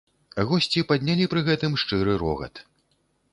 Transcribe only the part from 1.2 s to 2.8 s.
пры гэтым шчыры рогат.